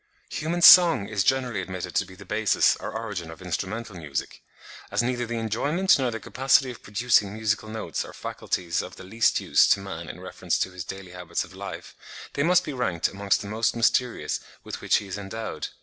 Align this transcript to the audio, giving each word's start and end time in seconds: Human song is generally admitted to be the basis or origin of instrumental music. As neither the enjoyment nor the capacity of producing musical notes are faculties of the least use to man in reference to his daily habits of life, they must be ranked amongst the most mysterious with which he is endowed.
Human 0.31 0.63
song 0.63 1.07
is 1.07 1.23
generally 1.23 1.61
admitted 1.61 1.93
to 1.93 2.05
be 2.07 2.15
the 2.15 2.25
basis 2.25 2.75
or 2.77 2.89
origin 2.91 3.29
of 3.29 3.39
instrumental 3.39 3.95
music. 3.95 4.41
As 4.89 5.03
neither 5.03 5.27
the 5.27 5.37
enjoyment 5.37 5.99
nor 5.99 6.09
the 6.09 6.19
capacity 6.19 6.71
of 6.71 6.81
producing 6.81 7.31
musical 7.35 7.69
notes 7.69 8.03
are 8.03 8.11
faculties 8.11 8.81
of 8.81 8.95
the 8.95 9.03
least 9.03 9.39
use 9.39 9.67
to 9.67 9.79
man 9.79 10.09
in 10.09 10.19
reference 10.19 10.57
to 10.57 10.71
his 10.71 10.83
daily 10.83 11.11
habits 11.11 11.43
of 11.43 11.53
life, 11.53 11.93
they 12.33 12.41
must 12.41 12.63
be 12.63 12.73
ranked 12.73 13.09
amongst 13.09 13.41
the 13.41 13.47
most 13.47 13.75
mysterious 13.75 14.39
with 14.63 14.81
which 14.81 14.95
he 14.95 15.05
is 15.07 15.19
endowed. 15.19 15.67